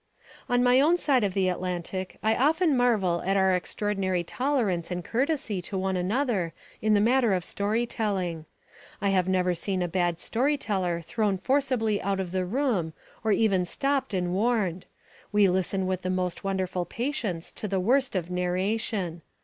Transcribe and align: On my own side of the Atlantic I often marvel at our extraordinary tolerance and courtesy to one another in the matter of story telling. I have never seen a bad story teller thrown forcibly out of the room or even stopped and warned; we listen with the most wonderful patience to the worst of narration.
On 0.49 0.63
my 0.63 0.79
own 0.81 0.97
side 0.97 1.23
of 1.23 1.35
the 1.35 1.47
Atlantic 1.47 2.17
I 2.23 2.33
often 2.35 2.75
marvel 2.75 3.21
at 3.23 3.37
our 3.37 3.53
extraordinary 3.55 4.23
tolerance 4.23 4.89
and 4.89 5.05
courtesy 5.05 5.61
to 5.61 5.77
one 5.77 5.95
another 5.95 6.53
in 6.81 6.95
the 6.95 6.99
matter 6.99 7.33
of 7.33 7.43
story 7.45 7.85
telling. 7.85 8.45
I 8.99 9.09
have 9.09 9.27
never 9.27 9.53
seen 9.53 9.83
a 9.83 9.87
bad 9.87 10.19
story 10.19 10.57
teller 10.57 11.01
thrown 11.01 11.37
forcibly 11.37 12.01
out 12.01 12.19
of 12.19 12.31
the 12.31 12.45
room 12.45 12.93
or 13.23 13.31
even 13.31 13.63
stopped 13.63 14.15
and 14.15 14.33
warned; 14.33 14.87
we 15.31 15.47
listen 15.47 15.85
with 15.85 16.01
the 16.01 16.09
most 16.09 16.43
wonderful 16.43 16.83
patience 16.83 17.51
to 17.51 17.67
the 17.67 17.79
worst 17.79 18.15
of 18.15 18.31
narration. 18.31 19.21